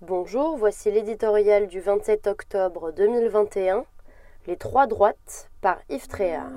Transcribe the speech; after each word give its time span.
Bonjour, 0.00 0.56
voici 0.56 0.92
l'éditorial 0.92 1.66
du 1.66 1.80
27 1.80 2.28
octobre 2.28 2.92
2021, 2.92 3.84
Les 4.46 4.56
Trois 4.56 4.86
Droites 4.86 5.50
par 5.60 5.80
Yves 5.88 6.06
Tréhard. 6.06 6.52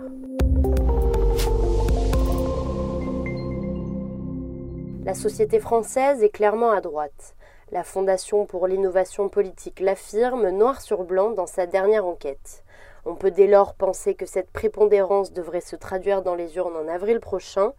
La 5.03 5.15
société 5.15 5.59
française 5.59 6.21
est 6.21 6.29
clairement 6.29 6.69
à 6.69 6.81
droite. 6.81 7.33
La 7.71 7.83
Fondation 7.83 8.45
pour 8.45 8.67
l'innovation 8.67 9.27
politique 9.27 9.79
l'affirme 9.79 10.49
noir 10.49 10.79
sur 10.79 11.03
blanc 11.03 11.31
dans 11.31 11.47
sa 11.47 11.65
dernière 11.65 12.05
enquête. 12.05 12.63
On 13.05 13.15
peut 13.15 13.31
dès 13.31 13.47
lors 13.47 13.73
penser 13.73 14.13
que 14.13 14.27
cette 14.27 14.51
prépondérance 14.51 15.33
devrait 15.33 15.61
se 15.61 15.75
traduire 15.75 16.21
dans 16.21 16.35
les 16.35 16.57
urnes 16.57 16.77
en 16.77 16.87
avril 16.87 17.19
prochain. 17.19 17.73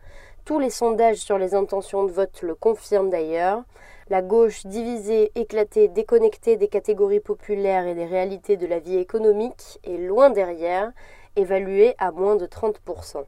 Tous 0.44 0.58
les 0.58 0.70
sondages 0.70 1.18
sur 1.18 1.38
les 1.38 1.54
intentions 1.54 2.02
de 2.02 2.10
vote 2.10 2.42
le 2.42 2.56
confirment 2.56 3.10
d'ailleurs. 3.10 3.62
La 4.10 4.20
gauche 4.20 4.66
divisée, 4.66 5.30
éclatée, 5.36 5.86
déconnectée 5.86 6.56
des 6.56 6.66
catégories 6.66 7.20
populaires 7.20 7.86
et 7.86 7.94
des 7.94 8.04
réalités 8.04 8.56
de 8.56 8.66
la 8.66 8.80
vie 8.80 8.96
économique 8.96 9.78
est 9.84 9.96
loin 9.96 10.30
derrière, 10.30 10.90
évaluée 11.36 11.94
à 11.98 12.10
moins 12.10 12.34
de 12.34 12.46
30%. 12.46 13.24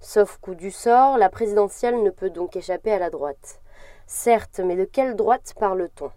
Sauf 0.00 0.38
coup 0.38 0.56
du 0.56 0.72
sort, 0.72 1.18
la 1.18 1.28
présidentielle 1.28 2.02
ne 2.02 2.10
peut 2.10 2.30
donc 2.30 2.56
échapper 2.56 2.90
à 2.90 2.98
la 2.98 3.10
droite. 3.10 3.60
Certes, 4.08 4.60
mais 4.64 4.74
de 4.74 4.84
quelle 4.84 5.14
droite 5.14 5.54
parle-t-on? 5.58 6.10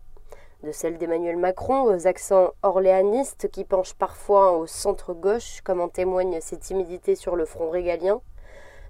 De 0.63 0.71
celle 0.71 0.97
d'Emmanuel 0.97 1.37
Macron 1.37 1.83
aux 1.83 2.07
accents 2.07 2.51
orléanistes 2.63 3.49
qui 3.51 3.65
penchent 3.65 3.95
parfois 3.95 4.57
au 4.57 4.65
centre-gauche, 4.65 5.61
comme 5.63 5.79
en 5.79 5.89
témoigne 5.89 6.39
ses 6.41 6.57
timidités 6.57 7.15
sur 7.15 7.35
le 7.35 7.45
front 7.45 7.69
régalien? 7.69 8.19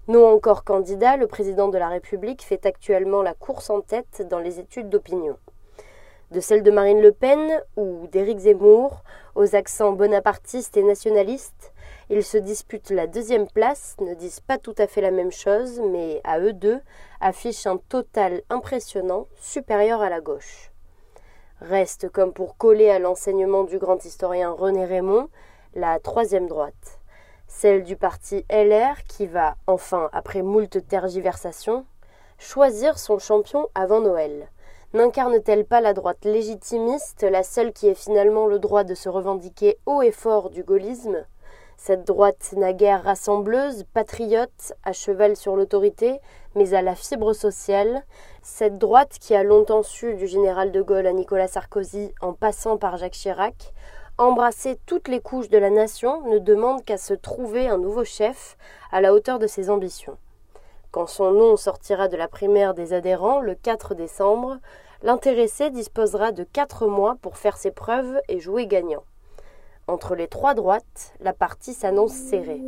Non 0.07 0.27
encore 0.27 0.63
candidat, 0.63 1.15
le 1.15 1.27
président 1.27 1.67
de 1.67 1.77
la 1.77 1.87
République 1.87 2.43
fait 2.43 2.65
actuellement 2.65 3.21
la 3.21 3.35
course 3.35 3.69
en 3.69 3.81
tête 3.81 4.27
dans 4.29 4.39
les 4.39 4.59
études 4.59 4.89
d'opinion. 4.89 5.37
De 6.31 6.39
celle 6.39 6.63
de 6.63 6.71
Marine 6.71 7.01
Le 7.01 7.11
Pen 7.11 7.61
ou 7.75 8.07
d'Éric 8.07 8.39
Zemmour, 8.39 9.03
aux 9.35 9.55
accents 9.55 9.91
bonapartistes 9.91 10.75
et 10.75 10.83
nationalistes, 10.83 11.71
ils 12.09 12.23
se 12.23 12.37
disputent 12.37 12.89
la 12.89 13.05
deuxième 13.05 13.47
place, 13.47 13.95
ne 13.99 14.15
disent 14.15 14.39
pas 14.39 14.57
tout 14.57 14.75
à 14.77 14.87
fait 14.87 15.01
la 15.01 15.11
même 15.11 15.31
chose, 15.31 15.81
mais 15.91 16.19
à 16.23 16.39
eux 16.39 16.53
deux 16.53 16.79
affichent 17.19 17.67
un 17.67 17.77
total 17.77 18.41
impressionnant 18.49 19.27
supérieur 19.39 20.01
à 20.01 20.09
la 20.09 20.19
gauche. 20.19 20.71
Reste, 21.59 22.09
comme 22.09 22.33
pour 22.33 22.57
coller 22.57 22.89
à 22.89 22.97
l'enseignement 22.97 23.65
du 23.65 23.77
grand 23.77 24.03
historien 24.03 24.51
René 24.51 24.85
Raymond, 24.85 25.29
la 25.75 25.99
troisième 25.99 26.47
droite 26.47 27.00
celle 27.53 27.83
du 27.83 27.95
parti 27.95 28.43
LR 28.49 29.03
qui 29.07 29.27
va, 29.27 29.55
enfin, 29.67 30.09
après 30.13 30.41
moult 30.41 30.87
tergiversations, 30.87 31.85
choisir 32.39 32.97
son 32.97 33.19
champion 33.19 33.67
avant 33.75 33.99
Noël. 33.99 34.47
N'incarne-t-elle 34.93 35.65
pas 35.65 35.81
la 35.81 35.93
droite 35.93 36.25
légitimiste, 36.25 37.23
la 37.23 37.43
seule 37.43 37.71
qui 37.71 37.87
ait 37.87 37.93
finalement 37.93 38.47
le 38.47 38.57
droit 38.57 38.83
de 38.83 38.95
se 38.95 39.09
revendiquer 39.09 39.77
haut 39.85 40.01
et 40.01 40.11
fort 40.11 40.49
du 40.49 40.63
gaullisme? 40.63 41.25
Cette 41.77 42.07
droite 42.07 42.53
naguère 42.57 43.03
rassembleuse, 43.03 43.83
patriote, 43.93 44.73
à 44.83 44.93
cheval 44.93 45.35
sur 45.35 45.55
l'autorité, 45.55 46.19
mais 46.55 46.73
à 46.73 46.81
la 46.81 46.95
fibre 46.95 47.33
sociale, 47.33 48.03
cette 48.41 48.77
droite 48.77 49.17
qui 49.19 49.35
a 49.35 49.43
longtemps 49.43 49.83
su 49.83 50.15
du 50.15 50.25
général 50.25 50.71
de 50.71 50.81
Gaulle 50.81 51.07
à 51.07 51.13
Nicolas 51.13 51.47
Sarkozy 51.47 52.13
en 52.21 52.33
passant 52.33 52.77
par 52.77 52.97
Jacques 52.97 53.13
Chirac, 53.13 53.73
embrasser 54.17 54.77
toutes 54.85 55.07
les 55.07 55.19
couches 55.19 55.49
de 55.49 55.57
la 55.57 55.69
nation 55.69 56.21
ne 56.29 56.39
demande 56.39 56.83
qu'à 56.83 56.97
se 56.97 57.13
trouver 57.13 57.67
un 57.67 57.77
nouveau 57.77 58.03
chef 58.03 58.57
à 58.91 59.01
la 59.01 59.13
hauteur 59.13 59.39
de 59.39 59.47
ses 59.47 59.69
ambitions. 59.69 60.17
Quand 60.91 61.07
son 61.07 61.31
nom 61.31 61.55
sortira 61.55 62.07
de 62.07 62.17
la 62.17 62.27
primaire 62.27 62.73
des 62.73 62.93
adhérents 62.93 63.39
le 63.39 63.55
4 63.55 63.95
décembre, 63.95 64.57
l'intéressé 65.03 65.69
disposera 65.69 66.31
de 66.31 66.43
quatre 66.43 66.85
mois 66.87 67.15
pour 67.21 67.37
faire 67.37 67.57
ses 67.57 67.71
preuves 67.71 68.19
et 68.27 68.39
jouer 68.39 68.67
gagnant. 68.67 69.03
Entre 69.87 70.15
les 70.15 70.27
trois 70.27 70.53
droites, 70.53 71.13
la 71.19 71.33
partie 71.33 71.73
s'annonce 71.73 72.13
serrée. 72.13 72.61